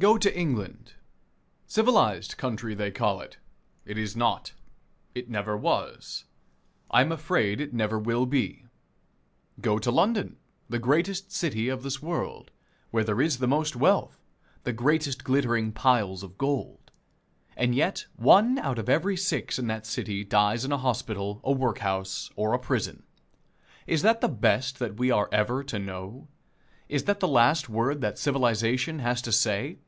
[0.00, 0.94] Go to England.
[1.66, 3.38] Civilized country they call it.
[3.86, 4.52] It is not.
[5.14, 6.24] It never was.
[6.90, 8.66] I am afraid it never will be.
[9.62, 10.36] Go to London,
[10.68, 12.50] the greatest city of this world,
[12.90, 14.18] where there is the most wealth
[14.64, 16.90] the greatest glittering piles of gold.
[17.56, 21.52] And yet, one out of every six in that city dies in a hospital, a
[21.52, 23.04] workhouse or a prison.
[23.86, 26.28] Is that the best that we are ever to know?
[26.90, 29.78] Is that the last word that civilization has to say?